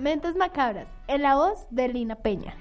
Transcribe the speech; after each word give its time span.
Mentes 0.00 0.34
Macabras, 0.34 0.88
en 1.08 1.20
la 1.20 1.34
voz 1.34 1.66
de 1.68 1.86
Lina 1.86 2.14
Peña. 2.14 2.54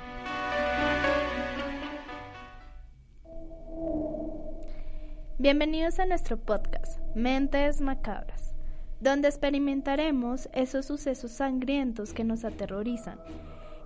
Bienvenidos 5.38 6.00
a 6.00 6.06
nuestro 6.06 6.38
podcast, 6.38 7.00
Mentes 7.16 7.80
Macabras, 7.80 8.54
donde 9.00 9.30
experimentaremos 9.30 10.50
esos 10.52 10.86
sucesos 10.88 11.32
sangrientos 11.32 12.14
que 12.14 12.26
nos 12.26 12.44
aterrorizan, 12.44 13.22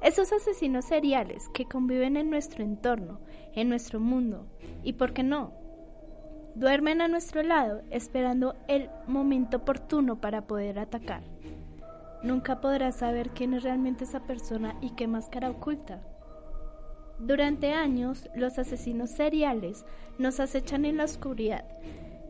esos 0.01 0.33
asesinos 0.33 0.85
seriales 0.85 1.47
que 1.53 1.65
conviven 1.65 2.17
en 2.17 2.31
nuestro 2.31 2.63
entorno, 2.63 3.19
en 3.53 3.69
nuestro 3.69 3.99
mundo, 3.99 4.47
y 4.81 4.93
por 4.93 5.13
qué 5.13 5.21
no, 5.21 5.53
duermen 6.55 7.01
a 7.01 7.07
nuestro 7.07 7.43
lado 7.43 7.83
esperando 7.91 8.55
el 8.67 8.89
momento 9.05 9.57
oportuno 9.57 10.19
para 10.19 10.47
poder 10.47 10.79
atacar. 10.79 11.21
Nunca 12.23 12.61
podrás 12.61 12.95
saber 12.95 13.31
quién 13.31 13.53
es 13.53 13.63
realmente 13.63 14.05
esa 14.05 14.21
persona 14.21 14.75
y 14.81 14.91
qué 14.91 15.07
máscara 15.07 15.49
oculta. 15.49 16.01
Durante 17.19 17.73
años, 17.73 18.29
los 18.35 18.57
asesinos 18.57 19.11
seriales 19.11 19.85
nos 20.17 20.39
acechan 20.39 20.85
en 20.85 20.97
la 20.97 21.03
oscuridad, 21.03 21.65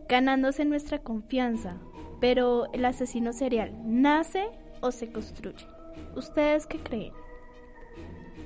ganándose 0.09 0.65
nuestra 0.65 0.99
confianza, 0.99 1.77
pero 2.19 2.71
el 2.73 2.85
asesino 2.85 3.33
serial 3.33 3.71
nace 3.85 4.49
o 4.81 4.91
se 4.91 5.11
construye. 5.11 5.65
¿Ustedes 6.15 6.65
qué 6.65 6.79
creen? 6.79 7.13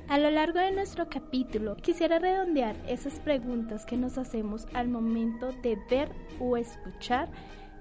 A 0.10 0.18
lo 0.20 0.30
largo 0.30 0.60
de 0.60 0.72
nuestro 0.72 1.10
capítulo 1.10 1.76
quisiera 1.76 2.20
redondear 2.20 2.76
esas 2.88 3.20
preguntas 3.20 3.86
que 3.86 3.98
nos 3.98 4.18
hacemos 4.18 4.66
al 4.74 4.88
momento 4.88 5.52
de 5.64 5.78
ver 5.90 6.10
o 6.40 6.56
escuchar 6.56 7.30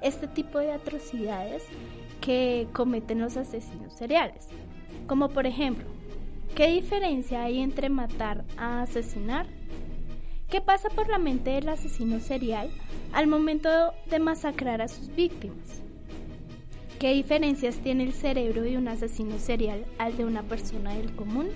este 0.00 0.28
tipo 0.28 0.58
de 0.58 0.72
atrocidades 0.72 1.64
que 2.20 2.68
cometen 2.72 3.20
los 3.20 3.36
asesinos 3.36 3.92
seriales. 3.94 4.48
Como 5.06 5.28
por 5.28 5.46
ejemplo, 5.46 5.86
¿qué 6.54 6.68
diferencia 6.68 7.44
hay 7.44 7.60
entre 7.60 7.88
matar 7.88 8.44
a 8.56 8.82
asesinar? 8.82 9.46
¿Qué 10.48 10.60
pasa 10.60 10.88
por 10.90 11.08
la 11.08 11.18
mente 11.18 11.50
del 11.50 11.68
asesino 11.68 12.20
serial 12.20 12.70
al 13.12 13.26
momento 13.26 13.68
de 14.08 14.18
masacrar 14.18 14.80
a 14.80 14.88
sus 14.88 15.14
víctimas? 15.14 15.82
¿Qué 16.98 17.12
diferencias 17.12 17.76
tiene 17.76 18.04
el 18.04 18.12
cerebro 18.12 18.62
de 18.62 18.78
un 18.78 18.88
asesino 18.88 19.38
serial 19.38 19.84
al 19.98 20.16
de 20.16 20.24
una 20.24 20.42
persona 20.42 20.94
del 20.94 21.14
común? 21.14 21.48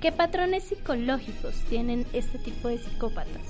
¿Qué 0.00 0.12
patrones 0.12 0.64
psicológicos 0.64 1.54
tienen 1.70 2.04
este 2.12 2.38
tipo 2.38 2.68
de 2.68 2.78
psicópatas? 2.78 3.40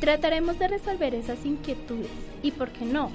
Trataremos 0.00 0.58
de 0.58 0.66
resolver 0.66 1.14
esas 1.14 1.44
inquietudes 1.44 2.10
y, 2.42 2.52
¿por 2.52 2.70
qué 2.70 2.86
no?, 2.86 3.10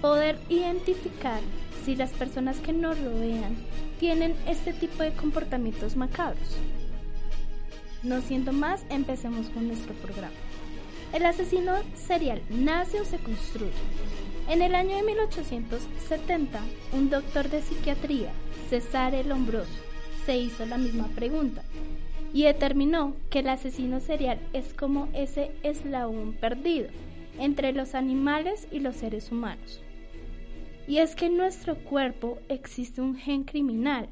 poder 0.00 0.38
identificar 0.48 1.40
si 1.84 1.94
las 1.94 2.10
personas 2.12 2.58
que 2.58 2.72
nos 2.72 2.98
rodean 2.98 3.54
tienen 4.00 4.34
este 4.46 4.72
tipo 4.72 5.02
de 5.02 5.12
comportamientos 5.12 5.94
macabros. 5.94 6.56
No 8.02 8.22
siendo 8.22 8.52
más, 8.52 8.86
empecemos 8.88 9.50
con 9.50 9.66
nuestro 9.66 9.92
programa. 9.94 10.34
El 11.12 11.26
asesino 11.26 11.74
serial 11.94 12.40
nace 12.48 13.00
o 13.00 13.04
se 13.04 13.18
construye. 13.18 13.72
En 14.48 14.62
el 14.62 14.74
año 14.74 14.96
de 14.96 15.02
1870, 15.02 16.60
un 16.92 17.10
doctor 17.10 17.50
de 17.50 17.60
psiquiatría, 17.60 18.30
Cesare 18.70 19.22
Lombroso, 19.22 19.68
se 20.24 20.38
hizo 20.38 20.64
la 20.64 20.78
misma 20.78 21.08
pregunta 21.08 21.62
y 22.32 22.44
determinó 22.44 23.14
que 23.30 23.40
el 23.40 23.48
asesino 23.48 24.00
serial 24.00 24.38
es 24.52 24.74
como 24.74 25.08
ese 25.14 25.50
eslabón 25.62 26.34
perdido 26.34 26.88
entre 27.38 27.72
los 27.72 27.94
animales 27.94 28.68
y 28.70 28.80
los 28.80 28.96
seres 28.96 29.30
humanos. 29.30 29.80
Y 30.86 30.98
es 30.98 31.14
que 31.14 31.26
en 31.26 31.36
nuestro 31.36 31.76
cuerpo 31.76 32.38
existe 32.48 33.00
un 33.00 33.16
gen 33.16 33.44
criminal 33.44 34.08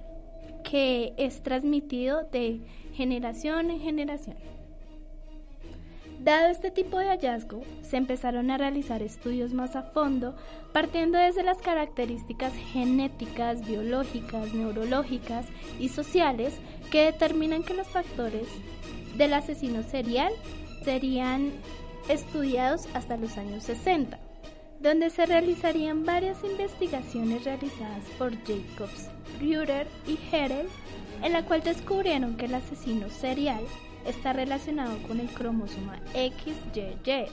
que 0.62 1.14
es 1.16 1.42
transmitido 1.42 2.28
de 2.32 2.60
generación 2.92 3.70
en 3.70 3.80
generación. 3.80 4.36
Dado 6.26 6.48
este 6.48 6.72
tipo 6.72 6.98
de 6.98 7.08
hallazgo, 7.08 7.62
se 7.82 7.96
empezaron 7.96 8.50
a 8.50 8.58
realizar 8.58 9.00
estudios 9.00 9.52
más 9.52 9.76
a 9.76 9.82
fondo, 9.82 10.34
partiendo 10.72 11.18
desde 11.18 11.44
las 11.44 11.58
características 11.58 12.52
genéticas, 12.72 13.64
biológicas, 13.64 14.52
neurológicas 14.52 15.46
y 15.78 15.88
sociales 15.88 16.58
que 16.90 17.06
determinan 17.06 17.62
que 17.62 17.74
los 17.74 17.86
factores 17.88 18.48
del 19.16 19.34
asesino 19.34 19.82
serial 19.82 20.32
serían 20.84 21.52
estudiados 22.08 22.86
hasta 22.94 23.16
los 23.16 23.36
años 23.38 23.64
60, 23.64 24.18
donde 24.80 25.10
se 25.10 25.26
realizarían 25.26 26.04
varias 26.04 26.42
investigaciones 26.44 27.44
realizadas 27.44 28.04
por 28.18 28.32
Jacobs, 28.44 29.08
Reuter 29.40 29.86
y 30.06 30.18
Herel, 30.30 30.68
en 31.22 31.32
la 31.32 31.44
cual 31.44 31.62
descubrieron 31.62 32.36
que 32.36 32.44
el 32.44 32.54
asesino 32.54 33.08
serial 33.08 33.64
está 34.04 34.32
relacionado 34.32 34.96
con 35.08 35.18
el 35.18 35.28
cromosoma 35.28 36.00
XYY, 36.12 37.26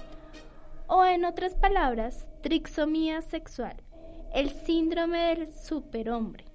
o 0.88 1.06
en 1.06 1.26
otras 1.26 1.54
palabras, 1.56 2.28
trixomía 2.42 3.22
sexual, 3.22 3.76
el 4.34 4.50
síndrome 4.66 5.20
del 5.20 5.54
superhombre, 5.54 6.46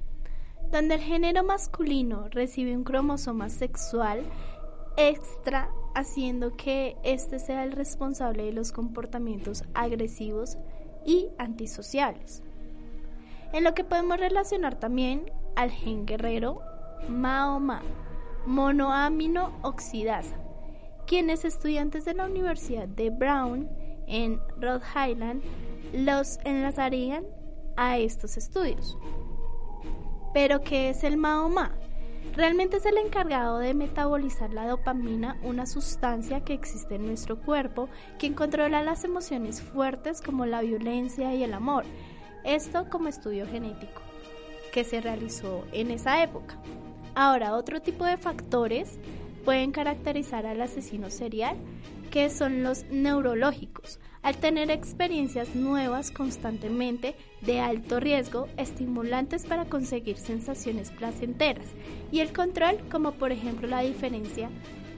donde 0.71 0.97
el 0.97 1.01
género 1.01 1.45
masculino 1.45 2.29
recibe 2.31 2.77
un 2.77 2.85
cromosoma 2.85 3.49
sexual 3.49 4.23
extra, 4.97 5.71
haciendo 5.95 6.57
que 6.57 6.97
éste 7.05 7.39
sea 7.39 7.65
el 7.65 7.73
responsable 7.73 8.45
de 8.45 8.53
los 8.53 8.73
comportamientos 8.73 9.65
agresivos 9.75 10.59
y 11.07 11.29
antisociales. 11.39 12.43
En 13.53 13.65
lo 13.65 13.75
que 13.75 13.85
podemos 13.85 14.19
relacionar 14.19 14.79
también 14.79 15.33
al 15.57 15.71
gen 15.71 16.05
guerrero 16.05 16.61
Mahoma 17.09 17.83
monoamino 18.47 19.53
oxidasa, 19.63 20.37
quienes 21.07 21.45
estudiantes 21.45 22.05
de 22.05 22.15
la 22.15 22.27
Universidad 22.27 22.89
de 22.89 23.11
Brown 23.11 23.69
en 24.07 24.41
Rhode 24.61 24.85
Island 25.11 25.43
los 25.93 26.39
enlazarían 26.45 27.25
a 27.77 27.99
estos 27.99 28.37
estudios. 28.37 28.99
Pero, 30.41 30.61
¿qué 30.61 30.91
es 30.91 31.03
el 31.03 31.17
MAOMA? 31.17 31.73
Realmente 32.37 32.77
es 32.77 32.87
el 32.87 32.97
encargado 32.97 33.59
de 33.59 33.75
metabolizar 33.75 34.53
la 34.53 34.69
dopamina, 34.69 35.37
una 35.43 35.67
sustancia 35.67 36.45
que 36.45 36.55
existe 36.55 36.95
en 36.95 37.07
nuestro 37.07 37.41
cuerpo, 37.41 37.89
quien 38.21 38.35
controla 38.35 38.81
las 38.85 39.03
emociones 39.03 39.61
fuertes 39.61 40.23
como 40.23 40.47
la 40.47 40.61
violencia 40.61 41.35
y 41.35 41.43
el 41.43 41.55
amor. 41.55 41.85
Esto 42.45 42.89
como 42.89 43.09
estudio 43.09 43.49
genético 43.49 44.01
que 44.73 44.85
se 44.85 45.01
realizó 45.01 45.65
en 45.73 45.91
esa 45.91 46.23
época. 46.23 46.57
Ahora, 47.17 47.57
otro 47.57 47.83
tipo 47.83 48.05
de 48.05 48.17
factores 48.17 49.01
pueden 49.45 49.73
caracterizar 49.73 50.47
al 50.47 50.63
asesino 50.63 51.11
serial, 51.11 51.57
que 52.13 52.31
son 52.31 52.63
los 52.63 52.85
neurológicos. 52.85 53.99
Al 54.29 54.37
tener 54.37 54.71
experiencias 54.71 55.55
nuevas 55.55 56.11
constantemente 56.11 57.15
de 57.41 57.61
alto 57.61 57.99
riesgo, 57.99 58.47
estimulantes 58.59 59.47
para 59.47 59.65
conseguir 59.65 60.19
sensaciones 60.19 60.91
placenteras 60.91 61.65
y 62.13 62.21
el 62.21 62.31
control, 62.35 62.77
como 62.91 63.13
por 63.13 63.33
ejemplo 63.33 63.67
la 63.67 63.81
diferencia 63.81 64.51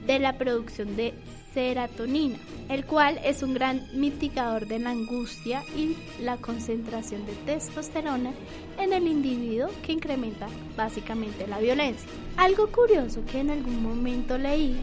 de 0.05 0.19
la 0.19 0.37
producción 0.37 0.97
de 0.97 1.13
serotonina, 1.53 2.35
el 2.67 2.83
cual 2.85 3.21
es 3.23 3.41
un 3.41 3.53
gran 3.53 3.87
mitigador 3.93 4.67
de 4.67 4.79
la 4.79 4.89
angustia 4.89 5.63
y 5.77 5.95
la 6.21 6.35
concentración 6.35 7.25
de 7.25 7.31
testosterona 7.45 8.33
en 8.77 8.91
el 8.91 9.07
individuo 9.07 9.69
que 9.81 9.93
incrementa 9.93 10.49
básicamente 10.75 11.47
la 11.47 11.59
violencia. 11.59 12.09
Algo 12.35 12.67
curioso 12.67 13.23
que 13.31 13.39
en 13.39 13.51
algún 13.51 13.81
momento 13.81 14.37
leí 14.37 14.75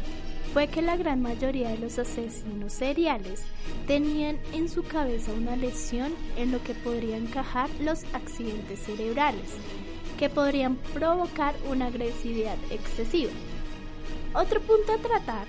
fue 0.52 0.68
que 0.68 0.82
la 0.82 0.96
gran 0.96 1.20
mayoría 1.22 1.68
de 1.70 1.78
los 1.78 1.98
asesinos 1.98 2.72
seriales 2.72 3.44
tenían 3.86 4.38
en 4.52 4.68
su 4.68 4.82
cabeza 4.82 5.32
una 5.32 5.56
lesión 5.56 6.12
en 6.36 6.52
lo 6.52 6.62
que 6.62 6.74
podría 6.74 7.16
encajar 7.16 7.68
los 7.80 8.04
accidentes 8.14 8.80
cerebrales, 8.80 9.56
que 10.18 10.30
podrían 10.30 10.76
provocar 10.94 11.54
una 11.70 11.86
agresividad 11.86 12.56
excesiva. 12.70 13.32
Otro 14.34 14.60
punto 14.60 14.92
a 14.92 14.98
tratar 14.98 15.46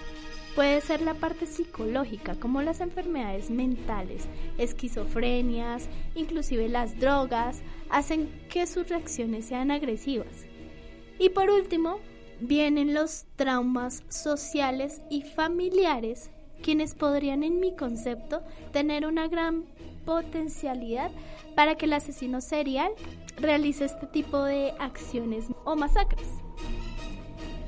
puede 0.56 0.82
ser 0.82 1.02
la 1.02 1.14
parte 1.14 1.46
psicológica, 1.46 2.36
como 2.36 2.62
las 2.62 2.82
enfermedades 2.82 3.50
mentales, 3.50 4.28
esquizofrenias, 4.58 5.88
inclusive 6.16 6.68
las 6.68 7.00
drogas, 7.00 7.62
hacen 7.90 8.30
que 8.50 8.68
sus 8.68 8.90
reacciones 8.90 9.46
sean 9.46 9.72
agresivas. 9.72 10.46
Y 11.18 11.30
por 11.30 11.50
último, 11.50 12.00
vienen 12.40 12.94
los 12.94 13.26
traumas 13.36 14.04
sociales 14.10 15.02
y 15.10 15.22
familiares, 15.22 16.30
quienes 16.62 16.96
podrían 16.96 17.44
en 17.44 17.60
mi 17.60 17.76
concepto 17.76 18.42
tener 18.72 19.06
una 19.06 19.28
gran 19.28 19.66
potencialidad 20.06 21.12
para 21.56 21.76
que 21.76 21.86
el 21.86 21.94
asesino 21.94 22.42
serial 22.42 22.92
realice 23.38 23.86
este 23.86 24.08
tipo 24.08 24.44
de 24.44 24.74
acciones 24.80 25.46
o 25.66 25.76
masacres. 25.76 26.28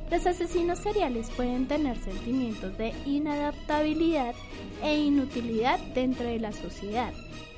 Los 0.09 0.25
asesinos 0.27 0.79
seriales 0.79 1.29
pueden 1.29 1.68
tener 1.68 1.97
sentimientos 1.97 2.77
de 2.77 2.94
inadaptabilidad 3.06 4.35
e 4.83 4.97
inutilidad 4.97 5.79
dentro 5.94 6.25
de 6.25 6.39
la 6.39 6.51
sociedad 6.51 7.13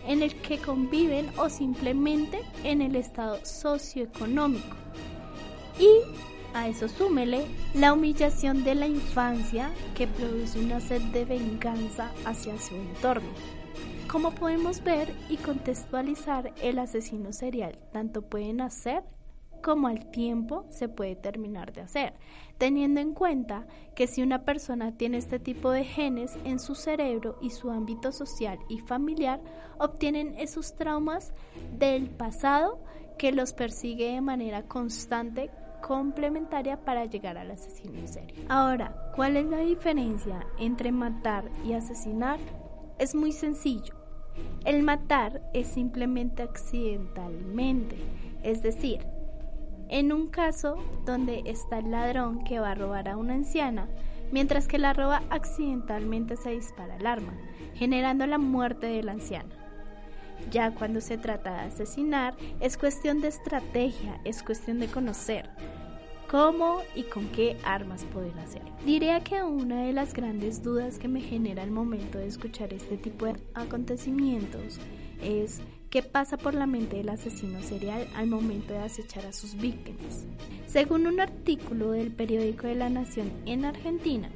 en 0.07 0.21
el 0.21 0.35
que 0.35 0.57
conviven 0.57 1.29
o 1.37 1.49
simplemente 1.49 2.41
en 2.63 2.81
el 2.81 2.95
estado 2.95 3.39
socioeconómico. 3.43 4.75
Y 5.79 5.87
a 6.53 6.67
eso 6.67 6.87
súmele 6.87 7.45
la 7.73 7.93
humillación 7.93 8.63
de 8.63 8.75
la 8.75 8.87
infancia 8.87 9.71
que 9.95 10.07
produce 10.07 10.59
una 10.59 10.79
sed 10.79 11.01
de 11.11 11.25
venganza 11.25 12.11
hacia 12.25 12.59
su 12.59 12.75
entorno. 12.75 13.29
Como 14.11 14.31
podemos 14.31 14.83
ver 14.83 15.13
y 15.29 15.37
contextualizar, 15.37 16.53
el 16.61 16.79
asesino 16.79 17.33
serial 17.33 17.79
tanto 17.91 18.21
puede 18.21 18.53
nacer 18.53 19.03
como 19.63 19.87
al 19.87 20.11
tiempo 20.11 20.65
se 20.69 20.89
puede 20.89 21.15
terminar 21.15 21.71
de 21.73 21.81
hacer, 21.81 22.13
teniendo 22.57 22.99
en 22.99 23.13
cuenta 23.13 23.65
que 23.95 24.07
si 24.07 24.21
una 24.21 24.43
persona 24.43 24.97
tiene 24.97 25.17
este 25.17 25.39
tipo 25.39 25.71
de 25.71 25.85
genes 25.85 26.37
en 26.43 26.59
su 26.59 26.75
cerebro 26.75 27.39
y 27.41 27.49
su 27.49 27.71
ámbito 27.71 28.11
social 28.11 28.59
y 28.67 28.79
familiar, 28.79 29.41
obtienen 29.79 30.35
esos 30.37 30.75
traumas 30.75 31.33
del 31.79 32.09
pasado 32.09 32.83
que 33.17 33.31
los 33.31 33.53
persigue 33.53 34.11
de 34.11 34.21
manera 34.21 34.63
constante 34.63 35.49
complementaria 35.85 36.77
para 36.77 37.05
llegar 37.05 37.37
al 37.37 37.51
asesino 37.51 37.99
en 37.99 38.07
serie. 38.07 38.45
Ahora, 38.47 39.11
¿cuál 39.15 39.35
es 39.35 39.45
la 39.45 39.57
diferencia 39.57 40.47
entre 40.57 40.91
matar 40.93 41.43
y 41.65 41.73
asesinar? 41.73 42.39
Es 42.99 43.13
muy 43.13 43.33
sencillo. 43.33 43.93
El 44.65 44.81
matar 44.81 45.41
es 45.53 45.67
simplemente 45.67 46.41
accidentalmente, 46.41 47.97
es 48.43 48.63
decir, 48.63 49.05
en 49.89 50.13
un 50.13 50.27
caso 50.27 50.77
donde 51.05 51.43
está 51.45 51.79
el 51.79 51.91
ladrón 51.91 52.43
que 52.45 52.59
va 52.59 52.71
a 52.71 52.75
robar 52.75 53.09
a 53.09 53.17
una 53.17 53.33
anciana, 53.33 53.89
mientras 54.31 54.67
que 54.67 54.79
la 54.79 54.93
roba 54.93 55.21
accidentalmente 55.29 56.37
se 56.37 56.51
dispara 56.51 56.95
el 56.95 57.05
arma, 57.05 57.33
generando 57.75 58.25
la 58.25 58.37
muerte 58.37 58.87
de 58.87 59.03
la 59.03 59.11
anciana. 59.11 59.62
Ya 60.51 60.71
cuando 60.71 61.01
se 61.01 61.17
trata 61.17 61.53
de 61.53 61.59
asesinar, 61.61 62.35
es 62.59 62.77
cuestión 62.77 63.21
de 63.21 63.29
estrategia, 63.29 64.19
es 64.23 64.43
cuestión 64.43 64.79
de 64.79 64.87
conocer 64.87 65.49
cómo 66.33 66.81
y 66.95 67.03
con 67.03 67.27
qué 67.27 67.57
armas 67.63 68.05
poder 68.05 68.37
hacerlo. 68.39 68.71
Diría 68.83 69.23
que 69.23 69.43
una 69.43 69.83
de 69.83 69.93
las 69.93 70.15
grandes 70.15 70.63
dudas 70.63 70.97
que 70.97 71.07
me 71.07 71.21
genera 71.21 71.61
al 71.61 71.69
momento 71.69 72.17
de 72.17 72.25
escuchar 72.25 72.73
este 72.73 72.97
tipo 72.97 73.27
de 73.27 73.35
acontecimientos 73.53 74.79
es 75.21 75.61
qué 75.91 76.01
pasa 76.01 76.37
por 76.37 76.55
la 76.55 76.65
mente 76.65 76.97
del 76.97 77.09
asesino 77.09 77.61
serial 77.61 78.07
al 78.15 78.25
momento 78.25 78.73
de 78.73 78.79
acechar 78.79 79.27
a 79.27 79.31
sus 79.31 79.55
víctimas. 79.55 80.25
Según 80.65 81.05
un 81.05 81.19
artículo 81.19 81.91
del 81.91 82.11
periódico 82.11 82.65
de 82.65 82.73
la 82.73 82.89
Nación 82.89 83.31
en 83.45 83.63
Argentina, 83.65 84.31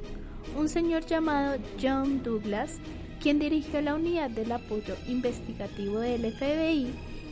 un 0.56 0.68
señor 0.68 1.04
llamado 1.04 1.58
John 1.82 2.22
Douglas 2.22 2.78
quien 3.20 3.38
dirigió 3.38 3.80
la 3.80 3.94
unidad 3.94 4.30
del 4.30 4.52
apoyo 4.52 4.96
investigativo 5.06 6.00
del 6.00 6.32
FBI, 6.32 6.86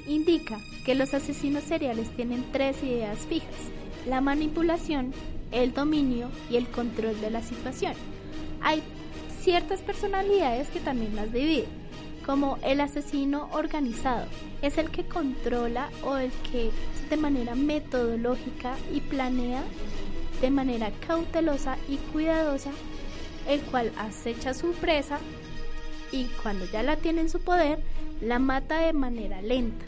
indica 0.06 0.58
que 0.84 0.94
los 0.94 1.14
asesinos 1.14 1.64
seriales 1.64 2.08
tienen 2.10 2.44
tres 2.52 2.82
ideas 2.82 3.18
fijas, 3.28 3.54
la 4.06 4.20
manipulación, 4.20 5.12
el 5.52 5.72
dominio 5.72 6.28
y 6.50 6.56
el 6.56 6.68
control 6.68 7.20
de 7.20 7.30
la 7.30 7.42
situación. 7.42 7.94
Hay 8.60 8.82
ciertas 9.40 9.80
personalidades 9.80 10.68
que 10.68 10.80
también 10.80 11.14
las 11.16 11.32
dividen, 11.32 11.86
como 12.24 12.58
el 12.62 12.80
asesino 12.80 13.48
organizado, 13.52 14.26
es 14.62 14.78
el 14.78 14.90
que 14.90 15.04
controla 15.04 15.88
o 16.04 16.16
el 16.16 16.32
que 16.50 16.70
de 17.08 17.16
manera 17.16 17.54
metodológica 17.54 18.76
y 18.92 19.00
planea 19.00 19.62
de 20.40 20.50
manera 20.50 20.90
cautelosa 21.06 21.78
y 21.88 21.96
cuidadosa, 22.12 22.70
el 23.48 23.60
cual 23.60 23.92
acecha 23.96 24.54
su 24.54 24.72
presa 24.72 25.18
y 26.12 26.24
cuando 26.42 26.64
ya 26.66 26.82
la 26.82 26.96
tiene 26.96 27.22
en 27.22 27.28
su 27.28 27.40
poder, 27.40 27.78
la 28.20 28.38
mata 28.38 28.78
de 28.78 28.92
manera 28.92 29.42
lenta. 29.42 29.84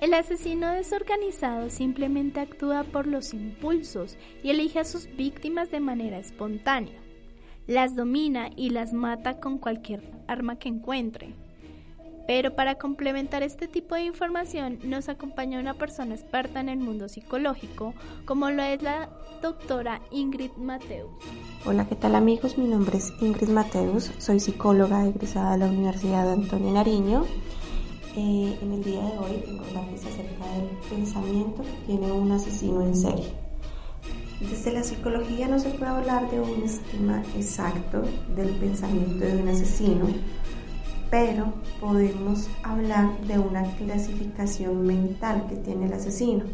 El 0.00 0.14
asesino 0.14 0.72
desorganizado 0.72 1.70
simplemente 1.70 2.40
actúa 2.40 2.82
por 2.82 3.06
los 3.06 3.32
impulsos 3.34 4.16
y 4.42 4.50
elige 4.50 4.80
a 4.80 4.84
sus 4.84 5.08
víctimas 5.16 5.70
de 5.70 5.78
manera 5.78 6.18
espontánea. 6.18 6.98
Las 7.68 7.94
domina 7.94 8.50
y 8.56 8.70
las 8.70 8.92
mata 8.92 9.38
con 9.38 9.58
cualquier 9.58 10.02
arma 10.26 10.58
que 10.58 10.68
encuentre. 10.68 11.34
Pero 12.26 12.54
para 12.54 12.76
complementar 12.76 13.42
este 13.42 13.66
tipo 13.66 13.94
de 13.94 14.04
información 14.04 14.78
nos 14.84 15.08
acompaña 15.08 15.58
una 15.58 15.74
persona 15.74 16.14
experta 16.14 16.60
en 16.60 16.68
el 16.68 16.78
mundo 16.78 17.08
psicológico, 17.08 17.94
como 18.24 18.50
lo 18.50 18.62
es 18.62 18.82
la 18.82 19.10
doctora 19.42 20.00
Ingrid 20.10 20.52
Mateus. 20.56 21.10
Hola, 21.64 21.86
¿qué 21.88 21.96
tal 21.96 22.14
amigos? 22.14 22.58
Mi 22.58 22.68
nombre 22.68 22.98
es 22.98 23.12
Ingrid 23.20 23.48
Mateus, 23.48 24.12
soy 24.18 24.38
psicóloga 24.38 25.06
egresada 25.06 25.52
de 25.52 25.58
la 25.58 25.66
Universidad 25.66 26.24
de 26.26 26.32
Antonio 26.32 26.72
Nariño. 26.72 27.24
Eh, 28.16 28.58
en 28.60 28.72
el 28.72 28.84
día 28.84 29.00
de 29.00 29.18
hoy 29.18 29.42
vengo 29.46 29.64
a 29.64 29.66
hablarles 29.68 30.04
acerca 30.04 30.46
del 30.52 30.68
pensamiento 30.90 31.62
que 31.62 31.86
tiene 31.86 32.12
un 32.12 32.30
asesino 32.30 32.82
en 32.82 32.94
serie. 32.94 33.32
Desde 34.40 34.72
la 34.72 34.82
psicología 34.82 35.48
no 35.48 35.58
se 35.58 35.70
puede 35.70 35.92
hablar 35.92 36.30
de 36.30 36.40
un 36.40 36.62
esquema 36.62 37.22
exacto 37.36 38.02
del 38.36 38.50
pensamiento 38.56 39.24
de 39.24 39.36
un 39.36 39.48
asesino, 39.48 40.06
pero 41.12 41.52
podemos 41.78 42.48
hablar 42.62 43.20
de 43.26 43.38
una 43.38 43.64
clasificación 43.76 44.86
mental 44.86 45.46
que 45.46 45.56
tiene 45.56 45.84
el 45.84 45.92
asesino. 45.92 46.44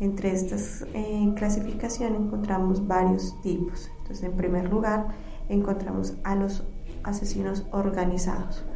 Entre 0.00 0.32
estas 0.32 0.84
eh, 0.92 1.32
clasificaciones 1.34 2.20
encontramos 2.20 2.86
varios 2.86 3.40
tipos. 3.40 3.90
Entonces, 4.02 4.24
en 4.24 4.36
primer 4.36 4.68
lugar, 4.68 5.06
encontramos 5.48 6.12
a 6.24 6.34
los 6.34 6.62
asesinos 7.04 7.64
organizados, 7.72 8.66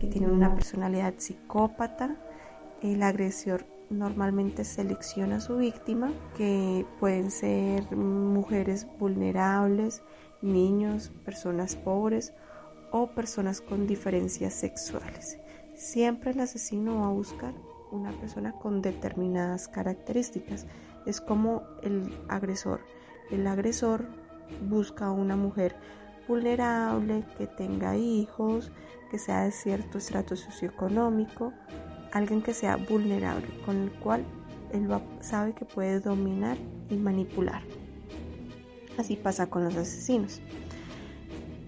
que 0.00 0.08
tienen 0.08 0.32
una 0.32 0.52
personalidad 0.56 1.14
psicópata. 1.18 2.16
El 2.82 3.04
agresor 3.04 3.64
normalmente 3.90 4.64
selecciona 4.64 5.36
a 5.36 5.40
su 5.40 5.58
víctima, 5.58 6.10
que 6.36 6.84
pueden 6.98 7.30
ser 7.30 7.94
mujeres 7.94 8.88
vulnerables, 8.98 10.02
niños, 10.42 11.12
personas 11.24 11.76
pobres 11.76 12.34
o 12.90 13.08
personas 13.08 13.60
con 13.60 13.86
diferencias 13.86 14.54
sexuales. 14.54 15.38
Siempre 15.74 16.32
el 16.32 16.40
asesino 16.40 17.00
va 17.00 17.08
a 17.08 17.12
buscar 17.12 17.54
una 17.90 18.12
persona 18.12 18.52
con 18.52 18.82
determinadas 18.82 19.68
características. 19.68 20.66
Es 21.06 21.20
como 21.20 21.62
el 21.82 22.12
agresor. 22.28 22.80
El 23.30 23.46
agresor 23.46 24.06
busca 24.68 25.06
a 25.06 25.12
una 25.12 25.36
mujer 25.36 25.76
vulnerable, 26.26 27.24
que 27.38 27.46
tenga 27.46 27.96
hijos, 27.96 28.70
que 29.10 29.18
sea 29.18 29.44
de 29.44 29.52
cierto 29.52 29.98
estrato 29.98 30.36
socioeconómico, 30.36 31.52
alguien 32.12 32.42
que 32.42 32.54
sea 32.54 32.76
vulnerable, 32.76 33.46
con 33.64 33.76
el 33.76 33.92
cual 33.92 34.24
él 34.72 34.88
sabe 35.20 35.54
que 35.54 35.64
puede 35.64 36.00
dominar 36.00 36.58
y 36.90 36.96
manipular. 36.96 37.62
Así 38.98 39.16
pasa 39.16 39.48
con 39.48 39.64
los 39.64 39.76
asesinos. 39.76 40.42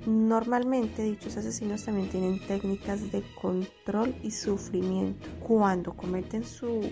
Normalmente 0.07 1.03
dichos 1.03 1.37
asesinos 1.37 1.85
también 1.85 2.09
tienen 2.09 2.41
técnicas 2.41 3.13
de 3.13 3.23
control 3.41 4.15
y 4.23 4.31
sufrimiento. 4.31 5.29
Cuando 5.47 5.93
cometen 5.93 6.43
su 6.43 6.91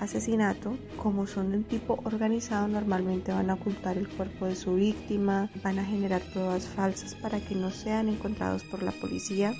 asesinato, 0.00 0.78
como 0.96 1.26
son 1.26 1.50
de 1.50 1.58
un 1.58 1.64
tipo 1.64 2.00
organizado, 2.04 2.66
normalmente 2.66 3.32
van 3.32 3.50
a 3.50 3.54
ocultar 3.54 3.98
el 3.98 4.08
cuerpo 4.08 4.46
de 4.46 4.56
su 4.56 4.76
víctima, 4.76 5.50
van 5.62 5.78
a 5.78 5.84
generar 5.84 6.22
pruebas 6.32 6.66
falsas 6.66 7.14
para 7.14 7.38
que 7.38 7.54
no 7.54 7.70
sean 7.70 8.08
encontrados 8.08 8.64
por 8.64 8.82
la 8.82 8.92
policía 8.92 9.52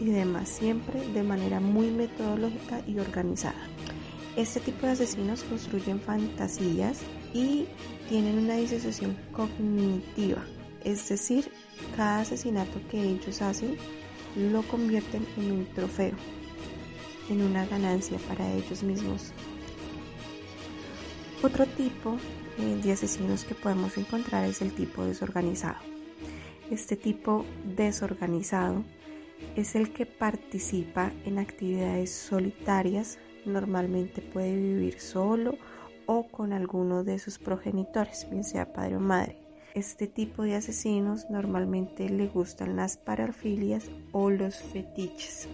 y 0.00 0.06
demás, 0.06 0.48
siempre 0.48 1.06
de 1.12 1.22
manera 1.22 1.60
muy 1.60 1.90
metodológica 1.90 2.80
y 2.86 2.98
organizada. 3.00 3.60
Este 4.34 4.60
tipo 4.60 4.86
de 4.86 4.92
asesinos 4.92 5.42
construyen 5.42 6.00
fantasías 6.00 7.00
y 7.34 7.66
tienen 8.08 8.38
una 8.38 8.56
disociación 8.56 9.14
cognitiva 9.32 10.42
es 10.86 11.08
decir, 11.08 11.50
cada 11.96 12.20
asesinato 12.20 12.80
que 12.88 13.02
ellos 13.02 13.42
hacen 13.42 13.76
lo 14.36 14.62
convierten 14.62 15.26
en 15.36 15.50
un 15.50 15.66
trofeo, 15.66 16.14
en 17.28 17.42
una 17.42 17.66
ganancia 17.66 18.18
para 18.28 18.48
ellos 18.52 18.84
mismos. 18.84 19.32
Otro 21.42 21.66
tipo 21.66 22.16
eh, 22.58 22.80
de 22.82 22.92
asesinos 22.92 23.44
que 23.44 23.56
podemos 23.56 23.98
encontrar 23.98 24.44
es 24.44 24.62
el 24.62 24.72
tipo 24.72 25.04
desorganizado. 25.04 25.78
Este 26.70 26.94
tipo 26.94 27.44
desorganizado 27.76 28.84
es 29.56 29.74
el 29.74 29.92
que 29.92 30.06
participa 30.06 31.12
en 31.24 31.40
actividades 31.40 32.12
solitarias, 32.12 33.18
normalmente 33.44 34.22
puede 34.22 34.54
vivir 34.54 35.00
solo 35.00 35.58
o 36.06 36.28
con 36.28 36.52
alguno 36.52 37.02
de 37.02 37.18
sus 37.18 37.38
progenitores, 37.38 38.28
bien 38.30 38.44
sea 38.44 38.72
padre 38.72 38.96
o 38.96 39.00
madre. 39.00 39.45
Este 39.76 40.06
tipo 40.06 40.42
de 40.42 40.56
asesinos 40.56 41.28
normalmente 41.28 42.08
le 42.08 42.28
gustan 42.28 42.76
las 42.76 42.96
parafilias 42.96 43.90
o 44.10 44.30
los 44.30 44.56
fetiches. 44.56 45.50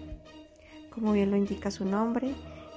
Como 0.90 1.12
bien 1.12 1.32
lo 1.32 1.36
indica 1.36 1.72
su 1.72 1.84
nombre, 1.84 2.32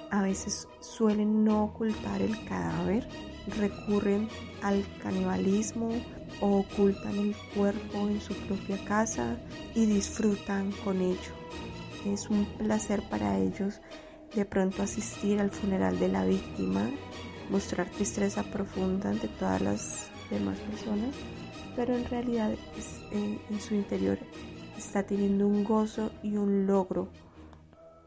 a 0.09 0.23
veces 0.23 0.67
suelen 0.79 1.43
no 1.43 1.65
ocultar 1.65 2.23
el 2.23 2.43
cadáver, 2.45 3.07
recurren 3.59 4.27
al 4.63 4.83
canibalismo 5.03 5.89
o 6.41 6.61
ocultan 6.61 7.15
el 7.15 7.35
cuerpo 7.55 8.09
en 8.09 8.19
su 8.21 8.33
propia 8.47 8.83
casa 8.83 9.37
y 9.75 9.85
disfrutan 9.85 10.71
con 10.83 10.99
ello. 10.99 11.31
es 12.07 12.27
un 12.27 12.45
placer 12.57 13.03
para 13.07 13.37
ellos 13.37 13.81
de 14.33 14.45
pronto 14.45 14.81
asistir 14.81 15.39
al 15.39 15.51
funeral 15.51 15.99
de 15.99 16.07
la 16.07 16.25
víctima, 16.25 16.89
mostrar 17.51 17.87
tristeza 17.91 18.41
profunda 18.41 19.11
ante 19.11 19.27
todas 19.27 19.61
las 19.61 20.09
demás 20.29 20.57
personas, 20.59 21.15
pero 21.75 21.96
en 21.96 22.05
realidad 22.05 22.55
en, 23.12 23.60
su 23.60 23.75
interior 23.75 24.17
está 24.77 25.03
teniendo 25.03 25.48
un 25.48 25.63
gozo 25.63 26.12
y 26.24 26.38
un 26.38 26.67
logro 26.67 27.10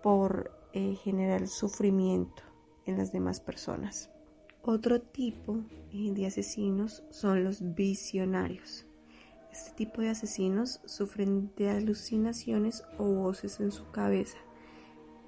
por 0.02 0.50
eh, 0.72 0.96
generar 0.96 1.48
sufrimiento 1.48 2.42
en 2.86 2.98
las 2.98 3.12
demás 3.12 3.40
personas. 3.40 4.10
Otro 4.62 5.00
tipo 5.00 5.60
de 5.92 6.26
asesinos 6.26 7.02
son 7.10 7.44
los 7.44 7.74
visionarios. 7.74 8.86
Este 9.52 9.72
tipo 9.72 10.02
de 10.02 10.10
asesinos 10.10 10.80
sufren 10.84 11.52
de 11.56 11.70
alucinaciones 11.70 12.84
o 12.98 13.04
voces 13.04 13.60
en 13.60 13.72
su 13.72 13.90
cabeza. 13.90 14.36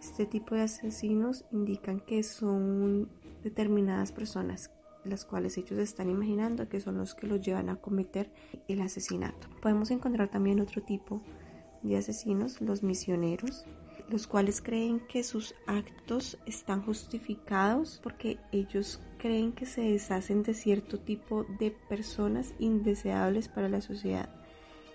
Este 0.01 0.27
tipo 0.27 0.55
de 0.55 0.63
asesinos 0.63 1.45
indican 1.53 2.01
que 2.01 2.23
son 2.23 3.11
determinadas 3.43 4.13
personas 4.13 4.71
las 5.05 5.25
cuales 5.25 5.57
ellos 5.59 5.79
están 5.79 6.11
imaginando 6.11 6.69
que 6.69 6.81
son 6.81 6.99
los 6.99 7.15
que 7.15 7.27
los 7.27 7.41
llevan 7.41 7.69
a 7.69 7.77
cometer 7.77 8.31
el 8.69 8.81
asesinato. 8.81 9.49
Podemos 9.61 9.91
encontrar 9.91 10.29
también 10.29 10.61
otro 10.61 10.83
tipo 10.83 11.23
de 11.83 11.97
asesinos, 11.97 12.61
los 12.61 12.83
misioneros, 12.83 13.65
los 14.09 14.27
cuales 14.27 14.61
creen 14.61 15.01
que 15.01 15.23
sus 15.23 15.55
actos 15.67 16.39
están 16.45 16.83
justificados 16.83 18.01
porque 18.03 18.39
ellos 18.53 19.01
creen 19.19 19.53
que 19.53 19.67
se 19.67 19.83
deshacen 19.83 20.43
de 20.43 20.55
cierto 20.55 20.99
tipo 20.99 21.45
de 21.59 21.71
personas 21.71 22.55
indeseables 22.59 23.49
para 23.49 23.69
la 23.69 23.81
sociedad. 23.81 24.29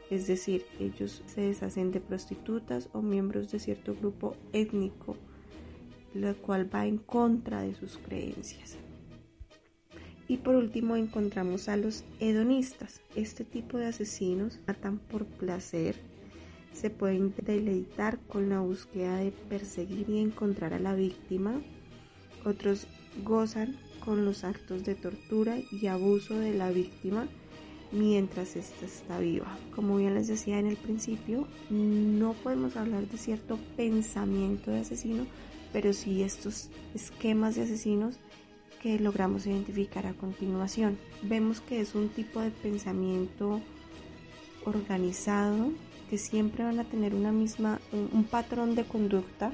Es 0.09 0.27
decir, 0.27 0.65
ellos 0.79 1.23
se 1.25 1.41
deshacen 1.41 1.91
de 1.91 2.01
prostitutas 2.01 2.89
o 2.93 3.01
miembros 3.01 3.51
de 3.51 3.59
cierto 3.59 3.95
grupo 3.95 4.35
étnico, 4.53 5.15
lo 6.13 6.35
cual 6.41 6.73
va 6.73 6.85
en 6.85 6.97
contra 6.97 7.61
de 7.61 7.73
sus 7.73 7.97
creencias. 7.97 8.77
Y 10.27 10.37
por 10.37 10.55
último 10.55 10.95
encontramos 10.95 11.69
a 11.69 11.77
los 11.77 12.03
hedonistas. 12.19 13.01
Este 13.15 13.43
tipo 13.43 13.77
de 13.77 13.87
asesinos 13.87 14.59
matan 14.65 14.97
por 14.97 15.25
placer, 15.25 15.95
se 16.75 16.89
pueden 16.89 17.33
deleitar 17.41 18.19
con 18.27 18.49
la 18.49 18.59
búsqueda 18.59 19.17
de 19.17 19.31
perseguir 19.31 20.09
y 20.09 20.19
encontrar 20.19 20.73
a 20.73 20.79
la 20.79 20.93
víctima. 20.93 21.61
Otros 22.43 22.87
gozan 23.23 23.77
con 24.03 24.25
los 24.25 24.43
actos 24.43 24.83
de 24.83 24.95
tortura 24.95 25.57
y 25.71 25.87
abuso 25.87 26.37
de 26.37 26.53
la 26.53 26.69
víctima 26.71 27.27
mientras 27.91 28.55
ésta 28.55 28.85
está 28.85 29.19
viva. 29.19 29.57
Como 29.73 29.97
bien 29.97 30.15
les 30.15 30.27
decía 30.27 30.59
en 30.59 30.67
el 30.67 30.75
principio, 30.75 31.47
no 31.69 32.33
podemos 32.33 32.75
hablar 32.75 33.07
de 33.07 33.17
cierto 33.17 33.57
pensamiento 33.77 34.69
de 34.69 34.79
asesino, 34.79 35.25
pero 35.71 35.93
sí 35.93 36.23
estos 36.23 36.69
esquemas 36.93 37.55
de 37.55 37.63
asesinos 37.63 38.19
que 38.85 38.99
logramos 38.99 39.47
identificar 39.47 40.05
a 40.05 40.13
continuación. 40.13 40.99
Vemos 41.23 41.59
que 41.59 41.81
es 41.81 41.95
un 41.95 42.09
tipo 42.09 42.39
de 42.39 42.51
pensamiento 42.51 43.59
organizado, 44.63 45.71
que 46.07 46.19
siempre 46.19 46.63
van 46.63 46.79
a 46.79 46.83
tener 46.83 47.15
una 47.15 47.31
misma, 47.31 47.79
un, 47.91 48.25
patrón 48.25 48.75
de 48.75 48.83
conducta. 48.83 49.51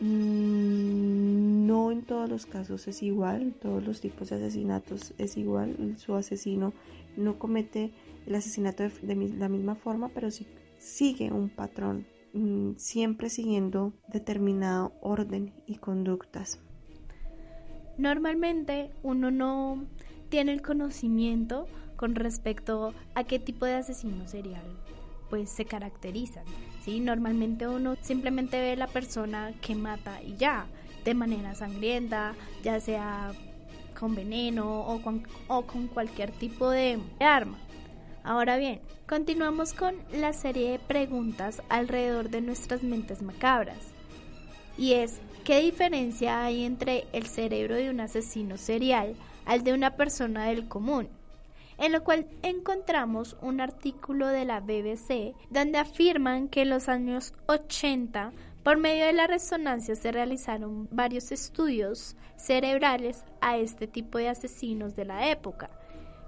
Mm, 0.00 1.68
no 1.68 1.92
en 1.92 2.02
todos 2.02 2.28
los 2.28 2.46
casos 2.46 2.88
es 2.88 3.00
igual, 3.00 3.54
todos 3.62 3.86
los 3.86 4.00
tipos 4.00 4.30
de 4.30 4.44
asesinatos 4.44 5.14
es 5.16 5.36
igual. 5.36 5.94
Su 5.98 6.16
asesino 6.16 6.72
no 7.16 7.38
comete 7.38 7.92
el 8.26 8.34
asesinato 8.34 8.82
de, 8.82 9.14
la 9.38 9.48
misma 9.48 9.76
forma, 9.76 10.08
pero 10.08 10.32
sí 10.32 10.48
sigue 10.80 11.30
un 11.30 11.48
patrón, 11.48 12.08
mm, 12.32 12.72
siempre 12.74 13.30
siguiendo 13.30 13.92
determinado 14.08 14.94
orden 15.00 15.54
y 15.68 15.76
conductas. 15.76 16.58
Normalmente 17.98 18.90
uno 19.02 19.30
no 19.30 19.84
tiene 20.28 20.52
el 20.52 20.62
conocimiento 20.62 21.66
con 21.96 22.14
respecto 22.14 22.94
a 23.14 23.24
qué 23.24 23.38
tipo 23.38 23.66
de 23.66 23.74
asesino 23.74 24.26
serial 24.28 24.64
pues 25.28 25.50
se 25.50 25.64
caracterizan. 25.64 26.44
¿sí? 26.82 27.00
Normalmente 27.00 27.68
uno 27.68 27.96
simplemente 28.00 28.60
ve 28.60 28.76
la 28.76 28.86
persona 28.86 29.52
que 29.60 29.74
mata 29.74 30.22
y 30.22 30.36
ya, 30.36 30.66
de 31.04 31.14
manera 31.14 31.54
sangrienta, 31.54 32.34
ya 32.62 32.80
sea 32.80 33.32
con 33.98 34.14
veneno 34.14 34.80
o 34.80 35.02
con, 35.02 35.26
o 35.48 35.62
con 35.62 35.88
cualquier 35.88 36.30
tipo 36.32 36.70
de 36.70 36.98
arma. 37.20 37.58
Ahora 38.24 38.56
bien, 38.56 38.80
continuamos 39.08 39.72
con 39.72 39.94
la 40.12 40.32
serie 40.32 40.72
de 40.72 40.78
preguntas 40.78 41.62
alrededor 41.68 42.30
de 42.30 42.40
nuestras 42.40 42.82
mentes 42.82 43.22
macabras. 43.22 43.97
Y 44.78 44.94
es, 44.94 45.20
¿qué 45.44 45.60
diferencia 45.60 46.42
hay 46.42 46.64
entre 46.64 47.06
el 47.12 47.26
cerebro 47.26 47.74
de 47.74 47.90
un 47.90 48.00
asesino 48.00 48.56
serial 48.56 49.16
al 49.44 49.64
de 49.64 49.74
una 49.74 49.96
persona 49.96 50.46
del 50.46 50.68
común? 50.68 51.08
en 51.78 51.92
lo 51.92 52.02
cual 52.02 52.26
encontramos 52.42 53.36
un 53.40 53.60
artículo 53.60 54.26
de 54.26 54.44
la 54.44 54.60
BBC 54.60 55.34
donde 55.48 55.78
afirman 55.78 56.48
que 56.48 56.62
en 56.62 56.70
los 56.70 56.88
años 56.88 57.32
80 57.46 58.32
por 58.64 58.76
medio 58.76 59.06
de 59.06 59.12
la 59.12 59.26
resonancia 59.26 59.94
se 59.94 60.12
realizaron 60.12 60.88
varios 60.90 61.32
estudios 61.32 62.16
cerebrales 62.36 63.24
a 63.40 63.56
este 63.56 63.86
tipo 63.86 64.18
de 64.18 64.28
asesinos 64.28 64.94
de 64.94 65.04
la 65.04 65.30
época. 65.30 65.70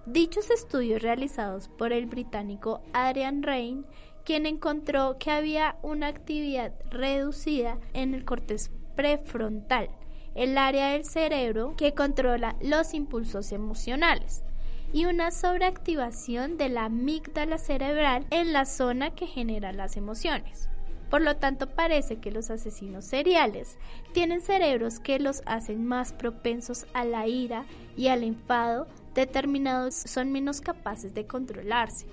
Dichos 0.06 0.50
estudios 0.50 1.02
realizados 1.02 1.68
por 1.68 1.92
el 1.92 2.06
británico 2.06 2.80
Adrian 2.92 3.42
Rain, 3.42 3.84
quien 4.24 4.46
encontró 4.46 5.18
que 5.18 5.30
había 5.30 5.76
una 5.82 6.08
actividad 6.08 6.72
reducida 6.90 7.78
en 7.94 8.14
el 8.14 8.24
cortes 8.24 8.70
prefrontal, 8.96 9.90
el 10.34 10.56
área 10.58 10.92
del 10.92 11.04
cerebro 11.04 11.74
que 11.76 11.94
controla 11.94 12.56
los 12.60 12.94
impulsos 12.94 13.52
emocionales 13.52 14.44
y 14.92 15.04
una 15.04 15.30
sobreactivación 15.30 16.56
de 16.56 16.68
la 16.68 16.86
amígdala 16.86 17.58
cerebral 17.58 18.26
en 18.30 18.52
la 18.52 18.66
zona 18.66 19.14
que 19.14 19.26
genera 19.26 19.72
las 19.72 19.96
emociones. 19.96 20.68
Por 21.10 21.22
lo 21.22 21.36
tanto, 21.36 21.68
parece 21.68 22.18
que 22.18 22.30
los 22.30 22.50
asesinos 22.50 23.04
seriales 23.04 23.78
tienen 24.12 24.40
cerebros 24.40 25.00
que 25.00 25.18
los 25.18 25.42
hacen 25.44 25.84
más 25.84 26.12
propensos 26.12 26.86
a 26.94 27.04
la 27.04 27.26
ira 27.26 27.64
y 27.96 28.08
al 28.08 28.22
enfado, 28.22 28.86
determinados 29.14 29.94
son 29.94 30.30
menos 30.30 30.60
capaces 30.60 31.12
de 31.12 31.26
controlarse. 31.26 32.06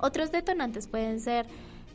Otros 0.00 0.32
detonantes 0.32 0.86
pueden 0.86 1.20
ser 1.20 1.46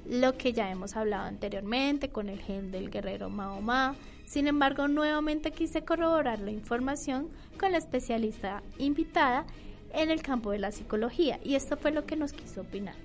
lo 0.07 0.37
que 0.37 0.53
ya 0.53 0.69
hemos 0.69 0.95
hablado 0.95 1.25
anteriormente 1.25 2.09
con 2.09 2.29
el 2.29 2.39
gen 2.39 2.71
del 2.71 2.91
guerrero 2.91 3.29
Mahoma. 3.29 3.95
Sin 4.25 4.47
embargo, 4.47 4.87
nuevamente 4.87 5.51
quise 5.51 5.83
corroborar 5.83 6.39
la 6.39 6.51
información 6.51 7.29
con 7.59 7.71
la 7.71 7.79
especialista 7.79 8.61
invitada 8.77 9.45
en 9.93 10.11
el 10.11 10.21
campo 10.21 10.51
de 10.51 10.59
la 10.59 10.71
psicología 10.71 11.39
y 11.43 11.55
esto 11.55 11.77
fue 11.77 11.91
lo 11.91 12.05
que 12.05 12.15
nos 12.15 12.33
quiso 12.33 12.61
opinar. 12.61 12.95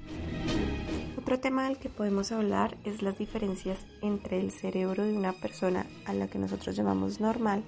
Otro 1.17 1.39
tema 1.39 1.69
del 1.69 1.79
que 1.79 1.89
podemos 1.89 2.33
hablar 2.33 2.77
es 2.85 3.03
las 3.03 3.19
diferencias 3.19 3.79
entre 4.03 4.41
el 4.41 4.51
cerebro 4.51 5.05
de 5.05 5.17
una 5.17 5.33
persona 5.33 5.87
a 6.07 6.13
la 6.13 6.29
que 6.29 6.39
nosotros 6.39 6.77
llamamos 6.77 7.21
normal 7.21 7.63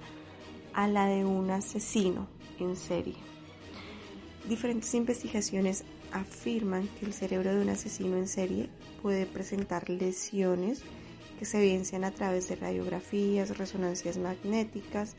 a 0.73 0.87
la 0.87 1.05
de 1.05 1.23
un 1.23 1.49
asesino 1.49 2.27
en 2.59 2.75
serie. 2.75 3.15
Diferentes 4.49 4.93
investigaciones 4.93 5.85
afirman 6.13 6.87
que 6.99 7.05
el 7.05 7.13
cerebro 7.13 7.53
de 7.53 7.61
un 7.61 7.69
asesino 7.69 8.17
en 8.17 8.27
serie 8.27 8.69
puede 9.01 9.25
presentar 9.25 9.89
lesiones 9.89 10.81
que 11.37 11.45
se 11.45 11.57
evidencian 11.57 12.03
a 12.03 12.11
través 12.11 12.47
de 12.47 12.55
radiografías, 12.55 13.57
resonancias 13.57 14.17
magnéticas, 14.17 15.15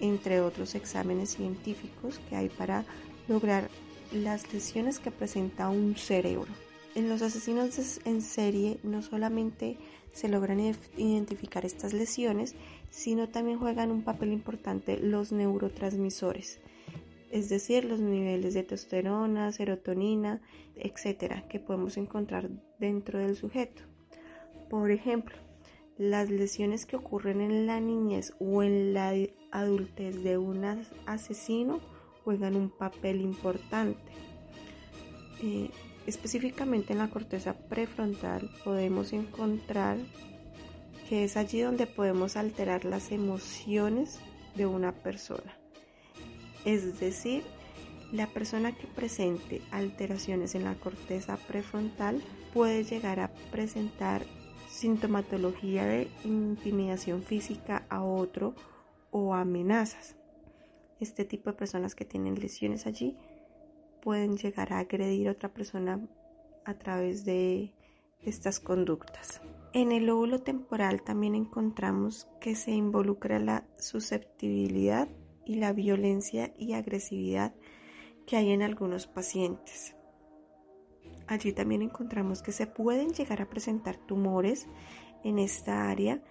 entre 0.00 0.40
otros 0.40 0.74
exámenes 0.74 1.30
científicos 1.30 2.20
que 2.28 2.36
hay 2.36 2.48
para 2.48 2.84
lograr 3.28 3.68
las 4.12 4.52
lesiones 4.52 4.98
que 4.98 5.10
presenta 5.10 5.68
un 5.68 5.96
cerebro. 5.96 6.50
En 6.94 7.08
los 7.08 7.22
asesinos 7.22 8.00
en 8.04 8.22
serie 8.22 8.78
no 8.82 9.02
solamente 9.02 9.78
se 10.12 10.28
logran 10.28 10.60
identificar 10.96 11.64
estas 11.64 11.92
lesiones, 11.92 12.54
sino 12.90 13.28
también 13.28 13.58
juegan 13.58 13.90
un 13.90 14.02
papel 14.02 14.32
importante 14.32 14.98
los 14.98 15.32
neurotransmisores, 15.32 16.60
es 17.32 17.48
decir, 17.48 17.86
los 17.86 17.98
niveles 17.98 18.52
de 18.52 18.62
testosterona, 18.62 19.50
serotonina, 19.52 20.42
etcétera, 20.76 21.48
que 21.48 21.58
podemos 21.58 21.96
encontrar 21.96 22.50
dentro 22.78 23.18
del 23.18 23.36
sujeto. 23.36 23.82
Por 24.68 24.90
ejemplo, 24.90 25.34
las 25.96 26.28
lesiones 26.28 26.84
que 26.84 26.96
ocurren 26.96 27.40
en 27.40 27.66
la 27.66 27.80
niñez 27.80 28.34
o 28.38 28.62
en 28.62 28.92
la 28.92 29.14
adultez 29.50 30.22
de 30.22 30.36
un 30.36 30.62
asesino 31.06 31.80
juegan 32.22 32.54
un 32.54 32.68
papel 32.68 33.22
importante. 33.22 34.12
Eh, 35.42 35.70
específicamente 36.06 36.92
en 36.92 36.98
la 36.98 37.08
corteza 37.08 37.54
prefrontal 37.54 38.50
podemos 38.62 39.14
encontrar 39.14 39.96
que 41.08 41.24
es 41.24 41.38
allí 41.38 41.62
donde 41.62 41.86
podemos 41.86 42.36
alterar 42.36 42.84
las 42.84 43.10
emociones 43.10 44.20
de 44.54 44.66
una 44.66 44.92
persona. 44.92 45.61
Es 46.64 47.00
decir, 47.00 47.42
la 48.12 48.26
persona 48.26 48.72
que 48.72 48.86
presente 48.86 49.62
alteraciones 49.70 50.54
en 50.54 50.64
la 50.64 50.74
corteza 50.74 51.36
prefrontal 51.36 52.22
puede 52.52 52.84
llegar 52.84 53.20
a 53.20 53.32
presentar 53.50 54.22
sintomatología 54.68 55.86
de 55.86 56.08
intimidación 56.24 57.22
física 57.22 57.86
a 57.88 58.02
otro 58.02 58.54
o 59.10 59.34
amenazas. 59.34 60.16
Este 61.00 61.24
tipo 61.24 61.50
de 61.50 61.56
personas 61.56 61.94
que 61.94 62.04
tienen 62.04 62.38
lesiones 62.38 62.86
allí 62.86 63.16
pueden 64.02 64.36
llegar 64.36 64.72
a 64.72 64.78
agredir 64.80 65.28
a 65.28 65.32
otra 65.32 65.52
persona 65.52 66.00
a 66.64 66.74
través 66.74 67.24
de 67.24 67.74
estas 68.20 68.60
conductas. 68.60 69.40
En 69.72 69.90
el 69.90 70.06
lóbulo 70.06 70.40
temporal 70.40 71.02
también 71.02 71.34
encontramos 71.34 72.28
que 72.40 72.54
se 72.54 72.72
involucra 72.72 73.38
la 73.38 73.66
susceptibilidad 73.78 75.08
y 75.44 75.56
la 75.56 75.72
violencia 75.72 76.52
y 76.58 76.72
agresividad 76.74 77.54
que 78.26 78.36
hay 78.36 78.50
en 78.50 78.62
algunos 78.62 79.06
pacientes. 79.06 79.96
Allí 81.26 81.52
también 81.52 81.82
encontramos 81.82 82.42
que 82.42 82.52
se 82.52 82.66
pueden 82.66 83.10
llegar 83.10 83.42
a 83.42 83.48
presentar 83.48 83.96
tumores 83.96 84.66
en 85.24 85.38
esta 85.38 85.90
área 85.90 86.22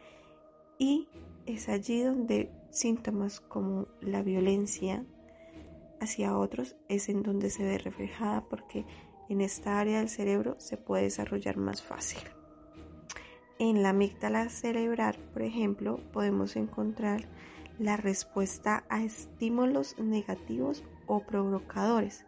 y 0.78 1.08
es 1.46 1.70
allí 1.70 2.02
donde 2.02 2.52
síntomas 2.70 3.40
como 3.40 3.88
la 4.02 4.22
violencia 4.22 5.06
hacia 6.00 6.38
otros 6.38 6.76
es 6.90 7.10
en 7.10 7.24
donde 7.24 7.50
se 7.50 7.64
ve 7.64 7.78
reflejada 7.78 8.46
porque 8.50 8.86
en 9.30 9.42
esta 9.42 9.80
área 9.80 10.00
del 10.00 10.10
cerebro 10.10 10.56
se 10.60 10.78
puede 10.78 11.04
desarrollar 11.04 11.58
más 11.58 11.82
fácil. 11.82 12.22
En 13.60 13.84
la 13.84 13.90
amígdala 13.90 14.50
cerebral, 14.50 15.18
por 15.34 15.44
ejemplo, 15.44 16.00
podemos 16.12 16.56
encontrar 16.56 17.28
la 17.82 17.98
respuesta 17.98 18.84
a 18.90 19.04
estímulos 19.04 19.98
negativos 19.98 20.84
o 21.08 21.22
provocadores. 21.22 22.26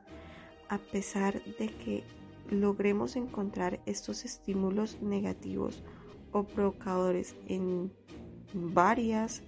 A 0.67 0.79
pesar 0.79 1.43
de 1.59 1.67
que 1.67 2.03
logremos 2.49 3.15
encontrar 3.15 3.79
estos 3.85 4.25
estímulos 4.25 4.99
negativos 5.01 5.83
o 6.31 6.43
provocadores 6.43 7.35
en 7.47 7.93
varias 8.53 9.43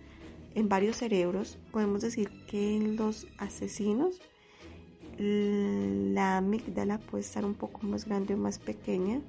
en 0.53 0.69
varios 0.69 0.97
cerebros, 0.97 1.57
podemos 1.71 2.01
decir 2.01 2.29
que 2.47 2.77
en 2.77 2.95
los 2.95 3.27
asesinos 3.37 4.21
la 5.17 6.37
amígdala 6.37 6.99
puede 6.99 7.23
estar 7.23 7.43
un 7.43 7.55
poco 7.55 7.85
más 7.85 8.05
grande 8.05 8.35
o 8.35 8.37
más 8.37 8.59
pequeña 8.59 9.21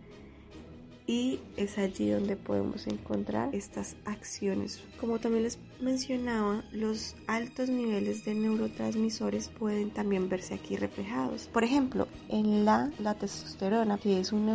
y 1.06 1.40
es 1.56 1.78
allí 1.78 2.10
donde 2.10 2.36
podemos 2.36 2.86
encontrar 2.86 3.54
estas 3.54 3.96
acciones. 4.04 4.82
Como 5.00 5.18
también 5.18 5.44
les 5.44 5.58
mencionaba, 5.80 6.64
los 6.72 7.14
altos 7.26 7.68
niveles 7.68 8.24
de 8.24 8.34
neurotransmisores 8.34 9.48
pueden 9.48 9.90
también 9.90 10.28
verse 10.28 10.54
aquí 10.54 10.76
reflejados. 10.76 11.48
Por 11.52 11.64
ejemplo, 11.64 12.08
en 12.28 12.64
la, 12.64 12.90
la 12.98 13.14
testosterona, 13.14 13.98
que 13.98 14.20
es, 14.20 14.32
un 14.32 14.46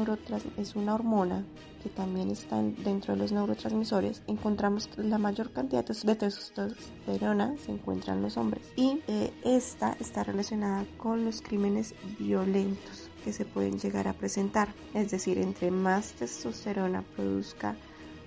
es 0.58 0.76
una 0.76 0.96
hormona 0.96 1.46
que 1.82 1.90
también 1.90 2.30
está 2.30 2.62
dentro 2.62 3.14
de 3.14 3.20
los 3.20 3.32
neurotransmisores, 3.32 4.22
encontramos 4.28 4.90
la 4.98 5.18
mayor 5.18 5.52
cantidad 5.52 5.86
de 5.86 6.16
testosterona 6.16 7.56
se 7.58 7.72
encuentra 7.72 8.14
en 8.14 8.22
los 8.22 8.38
hombres 8.38 8.72
y 8.76 9.00
eh, 9.08 9.32
esta 9.44 9.98
está 10.00 10.24
relacionada 10.24 10.86
con 10.98 11.26
los 11.26 11.42
crímenes 11.42 11.96
violentos 12.20 13.11
que 13.24 13.34
se 13.34 13.46
pueden 13.46 13.80
llegar 13.80 14.08
a 14.08 14.14
presentar. 14.14 14.70
Es 14.94 15.12
decir, 15.12 15.38
entre 15.38 15.72
más 15.72 16.14
testosterona 16.14 17.04
produzca 17.16 17.76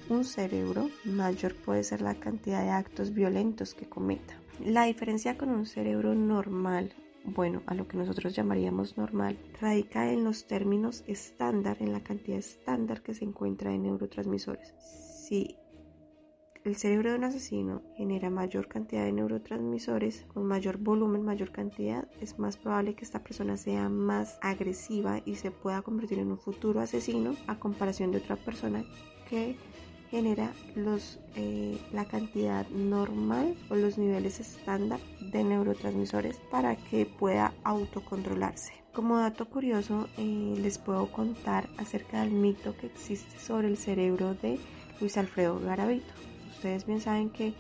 un 0.09 0.25
cerebro, 0.25 0.91
mayor 1.05 1.55
puede 1.55 1.83
ser 1.85 2.01
la 2.01 2.15
cantidad 2.15 2.63
de 2.63 2.71
actos 2.71 3.13
violentos 3.15 3.75
que 3.75 3.89
cometa. 3.89 4.35
La 4.65 4.85
diferencia 4.85 5.37
con 5.37 5.51
un 5.51 5.67
cerebro 5.67 6.15
normal, 6.15 6.93
bueno, 7.25 7.63
a 7.67 7.75
lo 7.75 7.89
que 7.89 7.97
nosotros 7.97 8.35
llamaríamos 8.35 8.97
normal, 8.97 9.39
radica 9.61 10.13
en 10.13 10.25
los 10.25 10.47
términos 10.47 11.05
estándar, 11.07 11.79
en 11.81 11.93
la 11.93 12.01
cantidad 12.01 12.39
estándar 12.39 13.03
que 13.03 13.15
se 13.15 13.25
encuentra 13.25 13.73
en 13.73 13.85
neurotransmisores. 13.85 14.75
Si 15.27 15.57
el 16.65 16.77
cerebro 16.77 17.11
de 17.11 17.19
un 17.19 17.25
asesino 17.25 17.83
genera 17.95 18.31
mayor 18.31 18.69
cantidad 18.69 19.05
de 19.05 19.13
neurotransmisores, 19.13 20.25
con 20.33 20.47
mayor 20.47 20.79
volumen, 20.79 21.23
mayor 21.23 21.53
cantidad, 21.53 22.09
es 22.23 22.39
más 22.39 22.57
probable 22.57 22.95
que 22.95 23.05
esta 23.05 23.23
persona 23.23 23.59
sea 23.59 23.91
más 23.91 24.39
agresiva 24.41 25.21
y 25.27 25.37
se 25.37 25.51
pueda 25.51 25.83
convertir 25.83 26.21
en 26.21 26.31
un 26.31 26.39
futuro 26.39 26.81
asesino 26.81 27.37
a 27.49 27.59
comparación 27.59 28.13
de 28.13 28.19
otra 28.19 28.37
persona 28.37 28.83
que 29.29 29.57
genera 30.11 30.53
los, 30.75 31.19
eh, 31.35 31.79
la 31.93 32.07
cantidad 32.07 32.67
normal 32.71 33.55
o 33.69 33.75
los 33.75 33.99
niveles 33.99 34.41
estándar 34.41 35.01
de 35.21 35.45
neurotransmisores 35.45 36.39
para 36.51 36.77
que 36.77 37.05
pueda 37.05 37.53
autocontrolarse. 37.65 38.73
Como 38.95 39.19
dato 39.19 39.51
curioso, 39.51 40.09
eh, 40.17 40.55
les 40.59 40.79
puedo 40.79 41.13
contar 41.13 41.69
acerca 41.77 42.23
del 42.23 42.31
mito 42.31 42.75
que 42.77 42.87
existe 42.87 43.39
sobre 43.39 43.69
el 43.69 43.77
cerebro 43.77 44.35
de 44.35 44.59
Luis 45.01 45.19
Alfredo 45.19 45.61
Garavito 45.61 46.15
ustedes 46.65 46.87
bien 46.87 47.01
saben 47.03 47.29
que 47.29 47.53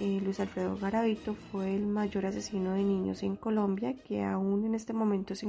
eh, 0.00 0.20
Luis 0.22 0.38
Alfredo 0.38 0.76
Garavito 0.76 1.34
fue 1.50 1.74
el 1.74 1.86
mayor 1.86 2.26
asesino 2.26 2.74
de 2.74 2.82
niños 2.82 3.22
en 3.22 3.36
Colombia 3.36 3.94
que 3.96 4.22
aún 4.22 4.66
en 4.66 4.74
este 4.74 4.92
momento 4.92 5.34
se, 5.34 5.46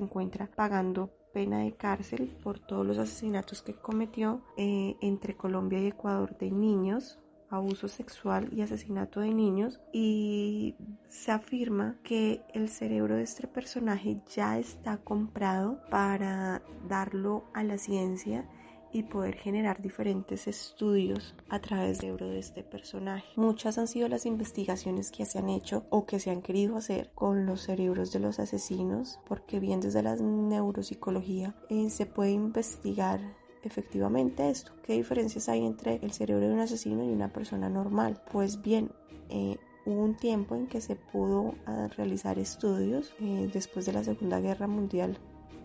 encuentra 0.00 0.46
pagando 0.46 1.10
pena 1.34 1.58
de 1.58 1.72
cárcel 1.72 2.34
por 2.42 2.58
todos 2.58 2.86
los 2.86 2.96
asesinatos 2.96 3.60
que 3.60 3.74
cometió 3.74 4.40
eh, 4.56 4.96
entre 5.02 5.36
Colombia 5.36 5.78
y 5.78 5.88
Ecuador 5.88 6.38
de 6.38 6.50
niños 6.50 7.18
abuso 7.50 7.88
sexual 7.88 8.48
y 8.52 8.62
asesinato 8.62 9.20
de 9.20 9.32
niños. 9.34 9.80
Y 9.90 10.74
se 11.08 11.32
afirma 11.32 11.96
que 12.02 12.42
el 12.52 12.68
cerebro 12.68 13.16
de 13.16 13.22
este 13.22 13.46
personaje 13.46 14.20
ya 14.34 14.58
está 14.58 14.98
comprado 14.98 15.80
para 15.90 16.62
darlo 16.86 17.44
a 17.54 17.62
la 17.62 17.78
ciencia 17.78 18.46
y 18.92 19.02
poder 19.02 19.36
generar 19.36 19.80
diferentes 19.80 20.46
estudios 20.46 21.34
a 21.48 21.60
través 21.60 21.98
cerebro 21.98 22.28
de 22.28 22.38
este 22.38 22.62
personaje. 22.62 23.26
Muchas 23.36 23.78
han 23.78 23.88
sido 23.88 24.08
las 24.08 24.26
investigaciones 24.26 25.10
que 25.10 25.26
se 25.26 25.38
han 25.38 25.48
hecho 25.48 25.84
o 25.90 26.06
que 26.06 26.20
se 26.20 26.30
han 26.30 26.42
querido 26.42 26.76
hacer 26.76 27.10
con 27.14 27.46
los 27.46 27.62
cerebros 27.62 28.12
de 28.12 28.20
los 28.20 28.38
asesinos, 28.38 29.20
porque 29.26 29.60
bien 29.60 29.80
desde 29.80 30.02
la 30.02 30.16
neuropsicología 30.16 31.54
eh, 31.68 31.90
se 31.90 32.06
puede 32.06 32.30
investigar 32.30 33.20
efectivamente 33.62 34.48
esto. 34.48 34.72
¿Qué 34.82 34.94
diferencias 34.94 35.48
hay 35.48 35.64
entre 35.64 35.96
el 35.96 36.12
cerebro 36.12 36.46
de 36.48 36.54
un 36.54 36.60
asesino 36.60 37.04
y 37.04 37.08
una 37.08 37.32
persona 37.32 37.68
normal? 37.68 38.22
Pues 38.30 38.62
bien, 38.62 38.90
eh, 39.28 39.56
hubo 39.84 40.02
un 40.02 40.16
tiempo 40.16 40.54
en 40.54 40.66
que 40.66 40.80
se 40.80 40.96
pudo 40.96 41.54
ah, 41.66 41.88
realizar 41.96 42.38
estudios 42.38 43.14
eh, 43.20 43.50
después 43.52 43.86
de 43.86 43.92
la 43.92 44.04
Segunda 44.04 44.40
Guerra 44.40 44.66
Mundial 44.66 45.18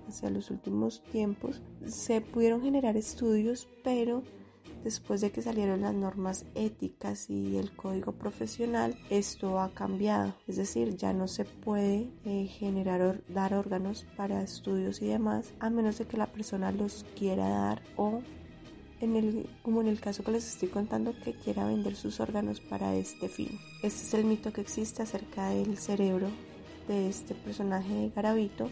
hacia 0.08 0.30
los 0.30 0.52
últimos 0.52 1.04
tiempos, 1.12 1.62
se 1.86 2.22
pudieron 2.22 2.62
generar 2.62 2.98
estudios, 2.98 3.68
pero 3.84 4.24
después 4.84 5.22
de 5.22 5.32
que 5.32 5.42
salieron 5.42 5.82
las 5.82 5.94
normas 5.94 6.46
éticas 6.56 7.30
y 7.30 7.58
el 7.58 7.76
código 7.76 8.12
profesional, 8.12 8.98
esto 9.10 9.60
ha 9.60 9.70
cambiado. 9.74 10.36
Es 10.48 10.58
decir, 10.58 10.96
ya 10.98 11.13
no 11.13 11.28
se 11.28 11.46
puede 11.46 12.10
eh, 12.26 12.48
generar 12.48 13.22
dar 13.28 13.54
órganos 13.54 14.06
para 14.18 14.42
estudios 14.42 15.02
y 15.02 15.08
demás, 15.08 15.54
a 15.60 15.70
menos 15.70 15.98
de 15.98 16.06
que 16.06 16.18
la 16.18 16.28
persona 16.28 16.72
los 16.72 17.06
quiera 17.18 17.48
dar 17.48 17.82
o 17.96 18.22
en 19.00 19.16
el, 19.18 19.50
como 19.63 19.82
en 19.82 19.88
el 19.88 20.00
caso 20.00 20.24
que 20.24 20.32
les 20.32 20.48
estoy 20.48 20.70
contando, 20.70 21.13
que 21.24 21.34
quiera 21.34 21.66
vender 21.66 21.96
sus 21.96 22.20
órganos 22.20 22.62
para 22.62 22.96
este 22.96 23.28
fin. 23.28 23.60
Este 23.82 24.02
es 24.02 24.13
el 24.13 24.26
mito 24.26 24.54
que 24.54 24.62
existe 24.62 25.02
acerca 25.02 25.50
del 25.50 25.78
cerebro 25.78 26.30
de 26.88 27.10
este 27.10 27.34
personaje 27.34 27.94
de 27.94 28.10
Garavito 28.10 28.70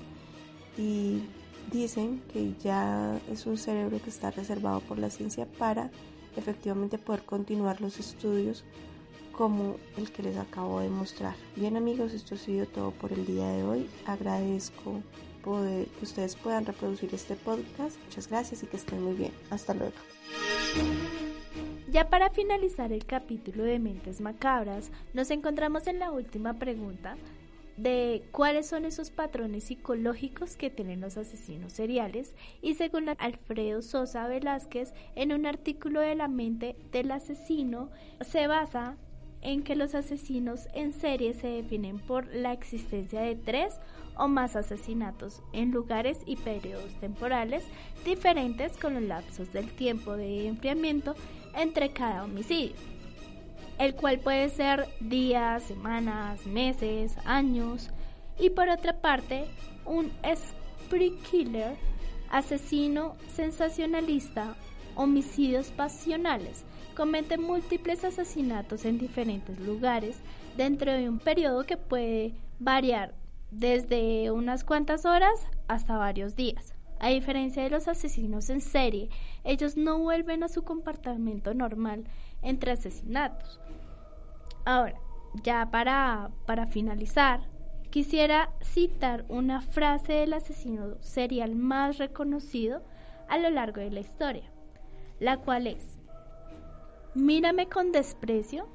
y 0.78 1.24
dicen 1.72 2.22
que 2.34 2.54
ya 2.62 3.20
es 3.32 3.46
un 3.46 3.58
cerebro 3.58 4.02
que 4.02 4.10
está 4.10 4.32
reservado 4.32 4.80
por 4.82 5.00
la 5.00 5.10
ciencia 5.10 5.46
para 5.46 5.92
efectivamente 6.36 6.98
poder 6.98 7.24
continuar 7.24 7.82
los 7.82 8.00
estudios 8.00 8.64
como 9.32 9.78
el 9.98 10.12
que 10.12 10.24
les 10.24 10.38
acabo 10.38 10.80
de 10.82 10.90
mostrar. 10.90 11.36
Bien 11.56 11.78
amigos, 11.78 12.14
esto 12.14 12.36
ha 12.36 12.38
sido 12.38 12.66
todo 12.66 12.92
por 12.92 13.12
el 13.12 13.26
día 13.26 13.48
de 13.48 13.64
hoy. 13.64 13.90
Agradezco 14.06 15.02
que 15.44 15.88
ustedes 16.04 16.36
puedan 16.36 16.66
reproducir 16.66 17.14
este 17.14 17.36
podcast. 17.36 17.98
Muchas 18.06 18.28
gracias 18.28 18.64
y 18.64 18.68
que 18.68 18.78
estén 18.78 19.02
muy 19.04 19.16
bien. 19.16 19.32
Hasta 19.50 19.74
luego. 19.74 19.96
Ya 21.90 22.10
para 22.10 22.30
finalizar 22.30 22.94
el 22.94 23.06
capítulo 23.06 23.64
de 23.64 23.80
Mentes 23.80 24.22
Macabras, 24.22 24.92
nos 25.14 25.32
encontramos 25.32 25.88
en 25.88 26.00
la 26.00 26.12
última 26.12 26.54
pregunta 26.54 27.18
de 27.78 28.24
cuáles 28.32 28.68
son 28.68 28.86
esos 28.86 29.12
patrones 29.12 29.66
psicológicos 29.66 30.56
que 30.56 30.70
tienen 30.70 31.02
los 31.02 31.18
asesinos 31.18 31.74
seriales 31.74 32.36
y 32.62 32.76
según 32.76 33.10
Alfredo 33.10 33.82
Sosa 33.82 34.28
Velázquez 34.28 34.94
en 35.16 35.32
un 35.32 35.46
artículo 35.46 36.02
de 36.02 36.16
la 36.16 36.28
mente 36.28 36.76
del 36.92 37.12
asesino 37.12 37.90
se 38.22 38.48
basa 38.48 38.98
en 39.42 39.64
que 39.64 39.76
los 39.76 39.96
asesinos 39.96 40.68
en 40.74 40.94
serie 40.94 41.34
se 41.34 41.48
definen 41.48 42.00
por 42.00 42.28
la 42.34 42.54
existencia 42.54 43.22
de 43.22 43.36
tres 43.36 43.80
o 44.16 44.28
más 44.28 44.56
asesinatos 44.56 45.42
en 45.52 45.72
lugares 45.72 46.20
y 46.26 46.36
periodos 46.36 46.94
temporales 47.00 47.64
diferentes 48.06 48.78
con 48.78 48.94
los 48.94 49.04
lapsos 49.04 49.52
del 49.52 49.72
tiempo 49.72 50.16
de 50.16 50.48
enfriamiento 50.48 51.16
entre 51.56 51.92
cada 51.92 52.24
homicidio 52.24 52.76
el 53.82 53.96
cual 53.96 54.20
puede 54.20 54.50
ser 54.50 54.88
días, 55.00 55.64
semanas, 55.64 56.46
meses, 56.46 57.16
años. 57.26 57.90
Y 58.38 58.52
por 58.52 58.70
otra 58.70 59.02
parte, 59.02 59.46
un 59.86 60.12
spree 60.36 61.18
killer, 61.32 61.76
asesino 62.30 63.16
sensacionalista 63.34 64.56
homicidios 64.94 65.70
pasionales, 65.70 66.64
comete 66.96 67.40
múltiples 67.40 68.04
asesinatos 68.04 68.86
en 68.86 69.00
diferentes 69.00 69.60
lugares 69.60 70.20
dentro 70.56 70.92
de 70.92 71.10
un 71.10 71.18
periodo 71.18 71.64
que 71.64 71.78
puede 71.78 72.36
variar 72.60 73.16
desde 73.50 74.30
unas 74.30 74.64
cuantas 74.64 75.06
horas 75.06 75.48
hasta 75.68 75.98
varios 75.98 76.36
días. 76.36 76.76
A 77.00 77.10
diferencia 77.10 77.64
de 77.64 77.72
los 77.72 77.88
asesinos 77.88 78.52
en 78.52 78.62
serie, 78.62 79.10
ellos 79.44 79.76
no 79.76 79.98
vuelven 79.98 80.44
a 80.44 80.50
su 80.50 80.62
comportamiento 80.62 81.56
normal 81.56 82.04
entre 82.42 82.72
asesinatos. 82.72 83.60
Ahora, 84.66 85.00
ya 85.44 85.70
para, 85.72 86.32
para 86.46 86.68
finalizar, 86.68 87.42
quisiera 87.90 88.52
citar 88.62 89.26
una 89.28 89.62
frase 89.62 90.14
del 90.14 90.34
asesino 90.34 90.96
serial 91.02 91.56
más 91.56 91.98
reconocido 91.98 92.82
a 93.28 93.38
lo 93.38 93.50
largo 93.50 93.82
de 93.82 93.92
la 93.92 94.00
historia, 94.00 94.52
la 95.20 95.38
cual 95.38 95.68
es, 95.68 95.98
mírame 97.16 97.68
con 97.68 97.92
desprecio, 97.92 98.68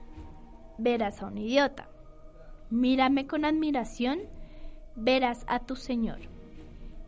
verás 0.79 1.23
a 1.23 1.27
un 1.27 1.39
idiota, 1.39 1.89
mírame 2.71 3.27
con 3.27 3.45
admiración, 3.45 4.21
verás 4.95 5.45
a 5.47 5.61
tu 5.61 5.77
Señor, 5.77 6.21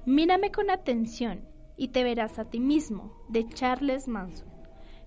mírame 0.07 0.51
con 0.51 0.71
atención 0.71 1.40
y 1.77 1.88
te 1.88 2.05
verás 2.05 2.38
a 2.38 2.44
ti 2.44 2.61
mismo, 2.61 3.12
de 3.29 3.49
Charles 3.49 4.09
Manson. 4.09 4.58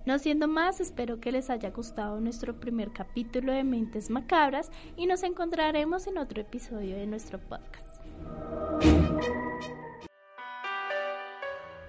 No 0.06 0.18
siendo 0.18 0.48
más, 0.48 0.80
espero 0.80 1.20
que 1.20 1.32
les 1.32 1.52
haya 1.52 1.70
gustado 1.70 2.20
nuestro 2.20 2.60
primer 2.60 2.92
capítulo 2.92 3.54
de 3.54 3.64
Mentes 3.64 4.10
Macabras 4.10 4.72
y 4.98 5.06
nos 5.06 5.22
encontraremos 5.22 6.08
en 6.08 6.18
otro 6.18 6.42
episodio 6.42 6.96
de 6.96 7.06
nuestro 7.06 7.40
podcast. 7.40 8.02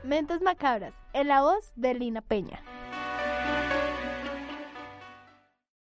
Mentes 0.05 0.43
Macabras, 0.43 0.95
en 1.15 1.29
la 1.29 1.41
voz 1.41 1.73
de 1.75 1.95
Lina 1.95 2.21
Peña. 2.21 2.63